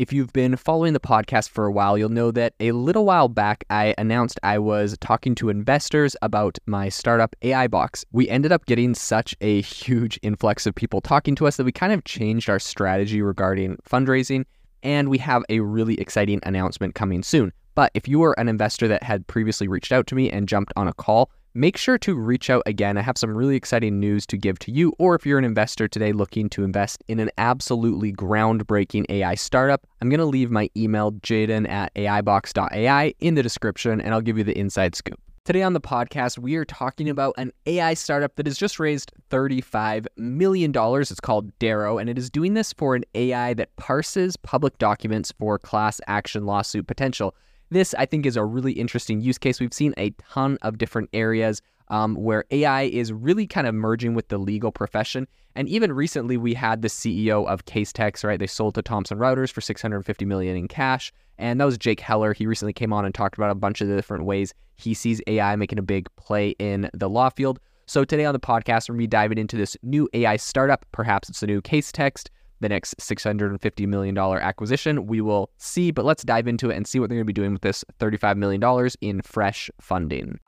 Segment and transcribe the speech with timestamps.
[0.00, 3.28] If you've been following the podcast for a while, you'll know that a little while
[3.28, 8.02] back I announced I was talking to investors about my startup AI Box.
[8.10, 11.72] We ended up getting such a huge influx of people talking to us that we
[11.72, 14.46] kind of changed our strategy regarding fundraising,
[14.82, 17.52] and we have a really exciting announcement coming soon.
[17.74, 20.72] But if you were an investor that had previously reached out to me and jumped
[20.76, 22.96] on a call, make sure to reach out again.
[22.96, 25.88] I have some really exciting news to give to you, or if you're an investor
[25.88, 30.70] today looking to invest in an absolutely groundbreaking AI startup, I'm going to leave my
[30.76, 35.20] email, jaeden at aibox.ai, in the description, and I'll give you the inside scoop.
[35.44, 39.10] Today on the podcast, we are talking about an AI startup that has just raised
[39.30, 40.72] $35 million.
[40.76, 45.32] It's called Darrow, and it is doing this for an AI that parses public documents
[45.32, 47.34] for class action lawsuit potential.
[47.70, 49.60] This, I think, is a really interesting use case.
[49.60, 54.14] We've seen a ton of different areas um, where AI is really kind of merging
[54.14, 55.26] with the legal profession.
[55.54, 58.38] And even recently, we had the CEO of Case Casetext, right?
[58.38, 62.32] They sold to Thomson Reuters for 650 million in cash, and that was Jake Heller.
[62.32, 65.20] He recently came on and talked about a bunch of the different ways he sees
[65.26, 67.60] AI making a big play in the law field.
[67.86, 70.86] So today on the podcast, we're gonna be diving into this new AI startup.
[70.92, 72.28] Perhaps it's a new Case Casetext
[72.60, 75.06] the next $650 million acquisition.
[75.06, 77.32] We will see, but let's dive into it and see what they're going to be
[77.32, 80.38] doing with this $35 million in fresh funding.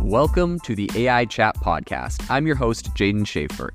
[0.00, 2.24] Welcome to the AI Chat Podcast.
[2.30, 3.72] I'm your host, Jaeden Schaefer.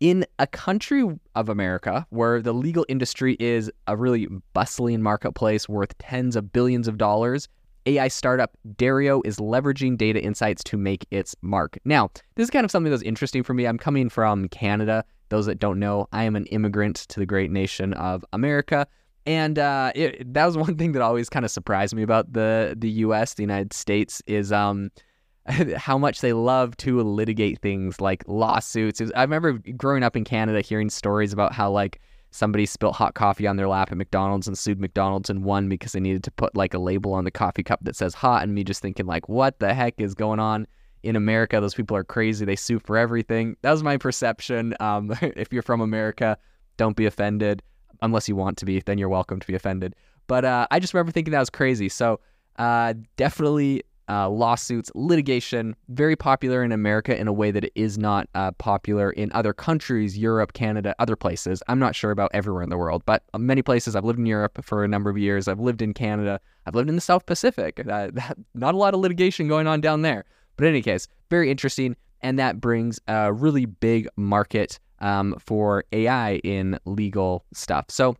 [0.00, 5.96] In a country of America where the legal industry is a really bustling marketplace worth
[5.98, 7.48] tens of billions of dollars,
[7.86, 11.78] AI startup Dario is leveraging data insights to make its mark.
[11.84, 13.66] Now, this is kind of something that's interesting for me.
[13.66, 15.04] I'm coming from Canada.
[15.28, 18.86] Those that don't know, I am an immigrant to the great nation of America.
[19.26, 22.74] And uh, it, that was one thing that always kind of surprised me about the
[22.76, 24.90] the U.S., the United States, is um,
[25.76, 29.00] how much they love to litigate things like lawsuits.
[29.00, 32.00] Was, I remember growing up in Canada, hearing stories about how like
[32.34, 35.92] somebody spilt hot coffee on their lap at McDonald's and sued McDonald's and won because
[35.92, 38.52] they needed to put like a label on the coffee cup that says hot and
[38.52, 40.66] me just thinking like what the heck is going on
[41.04, 41.60] in America?
[41.60, 42.44] Those people are crazy.
[42.44, 43.56] They sue for everything.
[43.62, 46.36] That was my perception um, if you're from America
[46.76, 47.62] don't be offended.
[48.02, 49.94] Unless you want to be then you're welcome to be offended.
[50.26, 51.88] But uh, I just remember thinking that was crazy.
[51.88, 52.18] So
[52.56, 57.98] uh, definitely uh, lawsuits, litigation, very popular in America in a way that it is
[57.98, 61.62] not uh, popular in other countries, Europe, Canada, other places.
[61.68, 63.96] I'm not sure about everywhere in the world, but many places.
[63.96, 65.48] I've lived in Europe for a number of years.
[65.48, 66.40] I've lived in Canada.
[66.66, 67.84] I've lived in the South Pacific.
[67.88, 68.10] Uh,
[68.54, 70.24] not a lot of litigation going on down there.
[70.56, 71.96] But in any case, very interesting.
[72.22, 77.86] And that brings a really big market um, for AI in legal stuff.
[77.88, 78.16] So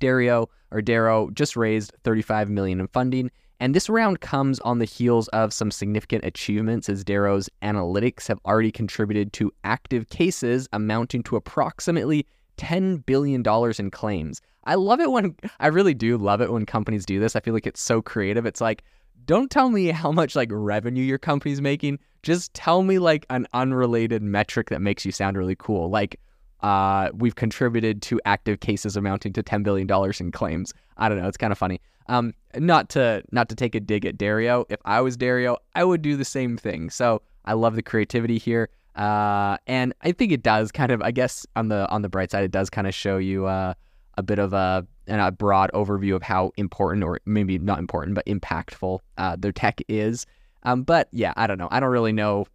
[0.00, 3.30] Dario or Darrow just raised 35 million in funding
[3.60, 8.38] and this round comes on the heels of some significant achievements as Darrow's analytics have
[8.44, 12.26] already contributed to active cases amounting to approximately
[12.58, 13.42] $10 billion
[13.78, 14.42] in claims.
[14.64, 17.36] I love it when, I really do love it when companies do this.
[17.36, 18.46] I feel like it's so creative.
[18.46, 18.82] It's like,
[19.24, 21.98] don't tell me how much like revenue your company's making.
[22.22, 25.88] Just tell me like an unrelated metric that makes you sound really cool.
[25.88, 26.20] Like,
[26.62, 29.88] uh, we've contributed to active cases amounting to $10 billion
[30.20, 30.72] in claims.
[30.96, 31.28] I don't know.
[31.28, 31.80] It's kind of funny.
[32.08, 34.64] Um, not to not to take a dig at Dario.
[34.68, 36.90] If I was Dario, I would do the same thing.
[36.90, 41.02] So I love the creativity here, uh, and I think it does kind of.
[41.02, 43.74] I guess on the on the bright side, it does kind of show you uh,
[44.16, 48.14] a bit of a and a broad overview of how important, or maybe not important,
[48.14, 50.26] but impactful uh, their tech is.
[50.62, 51.68] Um, but yeah, I don't know.
[51.70, 52.46] I don't really know.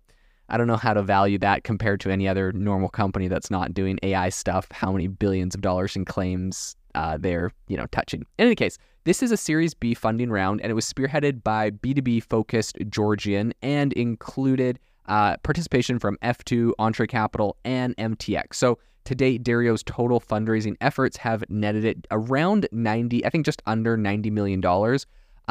[0.51, 3.73] I don't know how to value that compared to any other normal company that's not
[3.73, 4.67] doing AI stuff.
[4.71, 8.25] How many billions of dollars in claims uh, they're you know touching.
[8.37, 11.71] In any case, this is a Series B funding round, and it was spearheaded by
[11.71, 18.55] B2B focused Georgian and included uh, participation from F2, Entre Capital, and MTX.
[18.55, 23.61] So to date, Dario's total fundraising efforts have netted it around 90, I think just
[23.65, 24.61] under $90 million.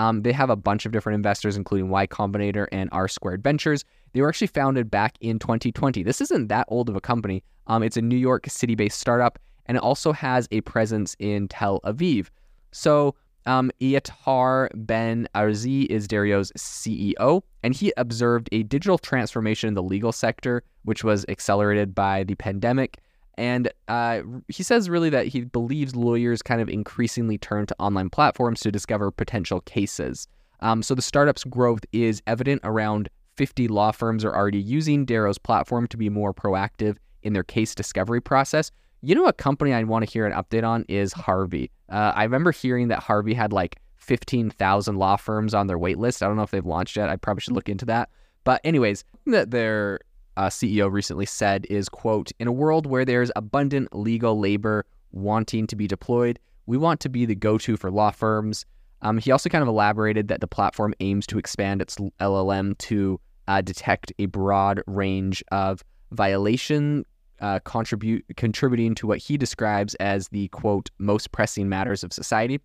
[0.01, 3.85] Um, they have a bunch of different investors, including Y Combinator and R Squared Ventures.
[4.15, 6.03] They were actually founded back in 2020.
[6.03, 7.45] This isn't that old of a company.
[7.67, 11.49] Um, it's a New York City based startup, and it also has a presence in
[11.49, 12.29] Tel Aviv.
[12.73, 13.15] So
[13.45, 19.83] um, Evyatar Ben Artzi is Dario's CEO, and he observed a digital transformation in the
[19.83, 23.01] legal sector, which was accelerated by the pandemic.
[23.41, 28.11] And uh, he says really that he believes lawyers kind of increasingly turn to online
[28.11, 30.29] platforms to discover potential cases.
[30.61, 33.09] Um, so the startup's growth is evident around
[33.39, 37.75] 50 law firms are already using Darrow's platform to be more proactive in their case
[37.75, 38.71] discovery process.
[39.01, 41.71] You know, a company I want to hear an update on is Harvey.
[41.89, 46.23] Uh, I remember hearing that Harvey had like 15,000 law firms on their wait list.
[46.23, 47.09] I don't know if they've launched yet.
[47.09, 48.11] I probably should look into that.
[48.45, 50.01] But anyways, that their
[50.41, 55.67] uh, CEO recently said is quote in a world where there's abundant legal labor wanting
[55.67, 58.65] to be deployed, we want to be the go-to for law firms.
[59.03, 63.21] Um, he also kind of elaborated that the platform aims to expand its LLM to
[63.49, 67.05] uh, detect a broad range of violation
[67.43, 72.59] uh, contribute contributing to what he describes as the quote most pressing matters of society.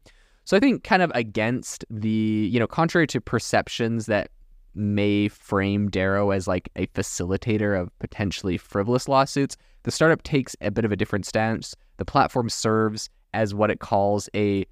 [0.45, 4.30] So I think kind of against the you know contrary to perceptions that
[4.75, 10.72] may frame Darrow as like a facilitator of potentially frivolous lawsuits, the startup takes a
[10.72, 11.75] bit of a different stance.
[11.98, 14.66] The platform serves as what it calls a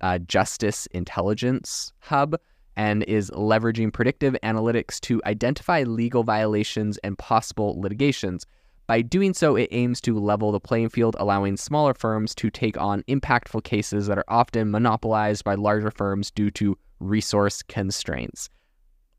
[0.00, 2.36] uh, justice intelligence hub
[2.76, 8.46] and is leveraging predictive analytics to identify legal violations and possible litigations.
[8.86, 12.80] By doing so, it aims to level the playing field, allowing smaller firms to take
[12.80, 18.48] on impactful cases that are often monopolized by larger firms due to resource constraints.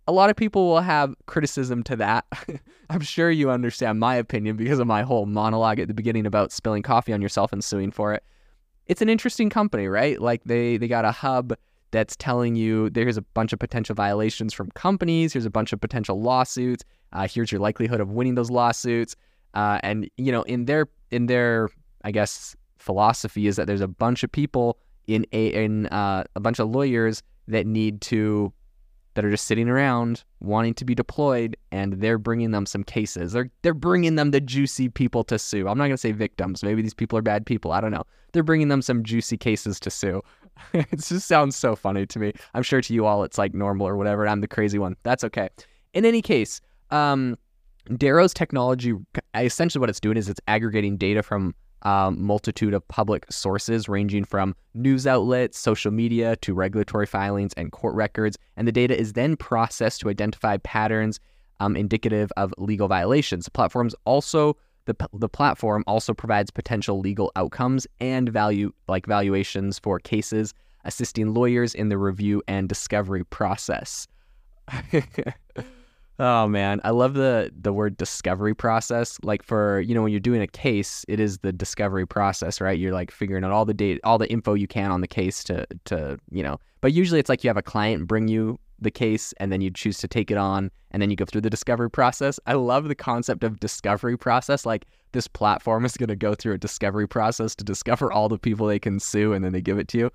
[0.07, 2.25] A lot of people will have criticism to that.
[2.89, 6.51] I'm sure you understand my opinion because of my whole monologue at the beginning about
[6.51, 8.23] spilling coffee on yourself and suing for it.
[8.87, 10.19] It's an interesting company, right?
[10.19, 11.53] Like they they got a hub
[11.91, 15.79] that's telling you there's a bunch of potential violations from companies, here's a bunch of
[15.79, 16.83] potential lawsuits,
[17.13, 19.15] uh, here's your likelihood of winning those lawsuits.
[19.53, 21.69] Uh, and you know, in their in their
[22.03, 26.39] I guess philosophy is that there's a bunch of people in a in uh, a
[26.39, 28.51] bunch of lawyers that need to
[29.13, 33.33] that are just sitting around wanting to be deployed and they're bringing them some cases.
[33.33, 35.67] They're they're bringing them the juicy people to sue.
[35.67, 36.63] I'm not going to say victims.
[36.63, 37.71] Maybe these people are bad people.
[37.71, 38.03] I don't know.
[38.31, 40.21] They're bringing them some juicy cases to sue.
[40.73, 42.33] It just sounds so funny to me.
[42.53, 44.95] I'm sure to you all it's like normal or whatever i'm the crazy one.
[45.03, 45.49] That's okay.
[45.93, 46.61] In any case
[46.91, 47.37] um
[47.97, 48.93] Darrow's technology,
[49.33, 54.23] essentially what it's doing is it's aggregating data from um, multitude of public sources, ranging
[54.23, 58.37] from news outlets, social media, to regulatory filings and court records.
[58.57, 61.19] And the data is then processed to identify patterns
[61.59, 63.45] um, indicative of legal violations.
[63.45, 69.77] The platforms also the, the platform also provides potential legal outcomes and value like valuations
[69.77, 70.53] for cases,
[70.85, 74.07] assisting lawyers in the review and discovery process.
[76.21, 79.17] Oh man, I love the the word discovery process.
[79.23, 82.77] Like for you know when you're doing a case, it is the discovery process, right?
[82.77, 85.43] You're like figuring out all the data, all the info you can on the case
[85.45, 86.59] to to you know.
[86.79, 89.71] But usually it's like you have a client bring you the case, and then you
[89.71, 92.39] choose to take it on, and then you go through the discovery process.
[92.45, 94.63] I love the concept of discovery process.
[94.63, 98.37] Like this platform is going to go through a discovery process to discover all the
[98.37, 100.11] people they can sue, and then they give it to you.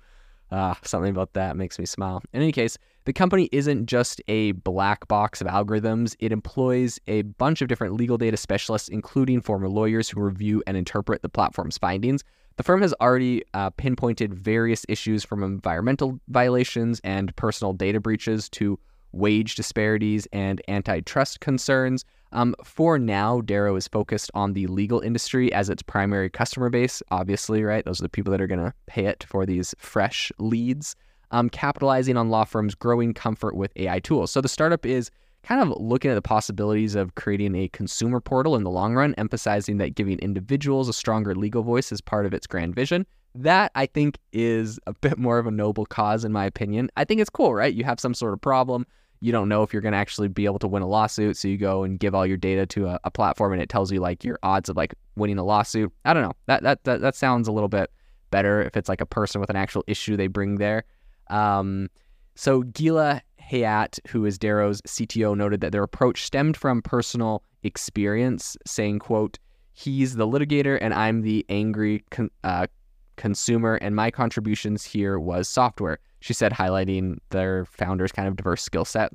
[0.53, 2.23] Ah, something about that makes me smile.
[2.31, 2.77] In any case,
[3.07, 6.13] the company isn't just a black box of algorithms.
[6.19, 10.75] It employs a bunch of different legal data specialists, including former lawyers who review and
[10.75, 12.25] interpret the platform's findings.
[12.57, 18.49] The firm has already uh, pinpointed various issues from environmental violations and personal data breaches
[18.49, 18.77] to
[19.13, 22.03] wage disparities and antitrust concerns.
[22.33, 27.01] Um, for now, Darrow is focused on the legal industry as its primary customer base,
[27.09, 27.85] obviously, right?
[27.85, 30.93] Those are the people that are going to pay it for these fresh leads,
[31.31, 34.31] um, capitalizing on law firms' growing comfort with AI tools.
[34.31, 35.11] So the startup is
[35.43, 39.13] kind of looking at the possibilities of creating a consumer portal in the long run,
[39.17, 43.05] emphasizing that giving individuals a stronger legal voice is part of its grand vision.
[43.35, 46.89] That I think is a bit more of a noble cause, in my opinion.
[46.97, 47.73] I think it's cool, right?
[47.73, 48.85] You have some sort of problem
[49.19, 51.37] you don't know if you're going to actually be able to win a lawsuit.
[51.37, 53.91] So you go and give all your data to a, a, platform and it tells
[53.91, 55.91] you like your odds of like winning a lawsuit.
[56.05, 56.33] I don't know.
[56.45, 57.91] That, that, that, that sounds a little bit
[58.29, 60.83] better if it's like a person with an actual issue they bring there.
[61.29, 61.89] Um,
[62.35, 68.57] so Gila Hayat, who is Darrow's CTO, noted that their approach stemmed from personal experience,
[68.65, 69.39] saying, quote,
[69.73, 72.67] he's the litigator and I'm the angry con- uh,
[73.15, 78.61] consumer and my contributions here was software she said, highlighting their founder's kind of diverse
[78.61, 79.11] skill set.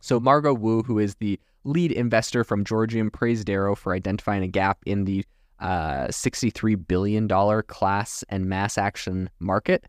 [0.00, 4.48] So, Margot Wu, who is the lead investor from Georgian, praised Darrow for identifying a
[4.48, 5.24] gap in the
[5.60, 9.84] uh, $63 billion class and mass action market,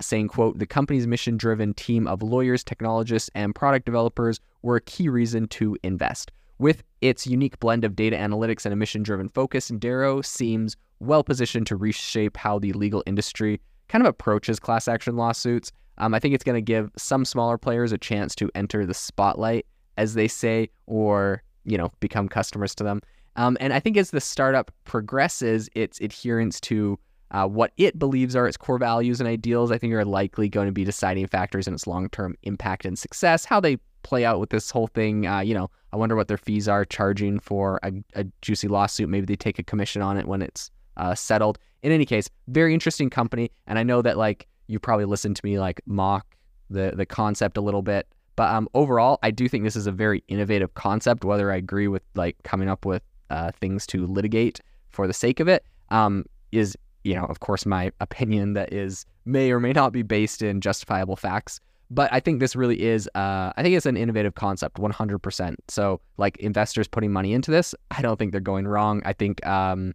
[0.00, 5.08] saying, quote, the company's mission-driven team of lawyers, technologists, and product developers were a key
[5.08, 6.32] reason to invest.
[6.58, 11.66] With its unique blend of data analytics and a mission-driven focus, Darrow seems well positioned
[11.68, 16.34] to reshape how the legal industry kind of approaches class action lawsuits um, I think
[16.34, 20.28] it's going to give some smaller players a chance to enter the spotlight, as they
[20.28, 23.00] say, or you know, become customers to them.
[23.36, 26.98] Um, and I think as the startup progresses, its adherence to
[27.30, 30.66] uh, what it believes are its core values and ideals, I think are likely going
[30.66, 33.44] to be deciding factors in its long-term impact and success.
[33.44, 36.36] How they play out with this whole thing, uh, you know, I wonder what their
[36.36, 39.08] fees are charging for a, a juicy lawsuit.
[39.08, 41.58] Maybe they take a commission on it when it's uh, settled.
[41.82, 45.44] In any case, very interesting company, and I know that like you probably listened to
[45.44, 46.36] me like mock
[46.70, 49.92] the the concept a little bit, But um, overall, I do think this is a
[49.92, 51.24] very innovative concept.
[51.24, 55.40] Whether I agree with like coming up with uh, things to litigate for the sake
[55.40, 59.72] of it um, is, you know, of course, my opinion that is may or may
[59.72, 61.60] not be based in justifiable facts.
[61.90, 65.54] But I think this really is, uh, I think it's an innovative concept, 100%.
[65.68, 69.02] So, like investors putting money into this, I don't think they're going wrong.
[69.04, 69.94] I think, um,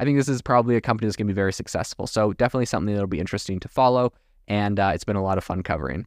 [0.00, 2.06] I think this is probably a company that's going to be very successful.
[2.06, 4.12] So, definitely something that'll be interesting to follow.
[4.48, 6.06] And uh, it's been a lot of fun covering.